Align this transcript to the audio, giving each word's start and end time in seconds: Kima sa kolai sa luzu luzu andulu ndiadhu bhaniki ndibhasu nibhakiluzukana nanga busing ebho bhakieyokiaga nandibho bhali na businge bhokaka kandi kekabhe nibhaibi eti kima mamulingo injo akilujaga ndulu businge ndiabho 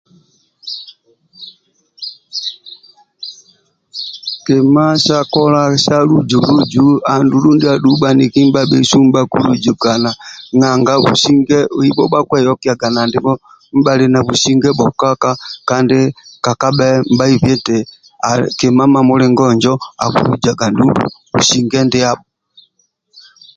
Kima 4.45 4.85
sa 5.05 5.17
kolai 5.33 5.75
sa 5.85 5.95
luzu 6.09 6.37
luzu 6.49 6.85
andulu 7.13 7.49
ndiadhu 7.55 7.91
bhaniki 8.01 8.39
ndibhasu 8.45 8.97
nibhakiluzukana 9.03 10.11
nanga 10.59 10.93
busing 11.05 11.39
ebho 11.87 12.03
bhakieyokiaga 12.13 12.87
nandibho 12.95 13.33
bhali 13.83 14.05
na 14.11 14.19
businge 14.27 14.69
bhokaka 14.77 15.31
kandi 15.69 15.97
kekabhe 16.43 16.89
nibhaibi 17.07 17.47
eti 17.55 17.77
kima 18.59 18.83
mamulingo 18.93 19.43
injo 19.53 19.73
akilujaga 20.05 20.65
ndulu 20.71 20.93
businge 21.35 21.79
ndiabho 21.85 22.25